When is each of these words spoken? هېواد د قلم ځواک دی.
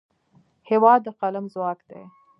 هېواد 0.69 0.99
د 1.03 1.07
قلم 1.19 1.45
ځواک 1.53 1.79
دی. 1.89 2.01